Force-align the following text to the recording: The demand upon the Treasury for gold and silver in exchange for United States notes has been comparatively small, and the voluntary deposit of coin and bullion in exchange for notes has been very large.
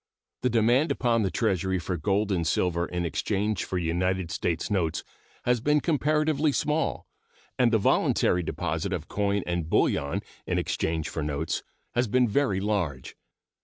The 0.41 0.49
demand 0.49 0.91
upon 0.91 1.21
the 1.21 1.29
Treasury 1.29 1.77
for 1.77 1.95
gold 1.95 2.31
and 2.31 2.47
silver 2.47 2.87
in 2.87 3.05
exchange 3.05 3.65
for 3.65 3.77
United 3.77 4.31
States 4.31 4.71
notes 4.71 5.03
has 5.45 5.59
been 5.59 5.79
comparatively 5.79 6.51
small, 6.53 7.05
and 7.59 7.71
the 7.71 7.77
voluntary 7.77 8.41
deposit 8.41 8.93
of 8.93 9.07
coin 9.07 9.43
and 9.45 9.69
bullion 9.69 10.23
in 10.47 10.57
exchange 10.57 11.07
for 11.07 11.21
notes 11.21 11.61
has 11.93 12.07
been 12.07 12.27
very 12.27 12.59
large. 12.59 13.15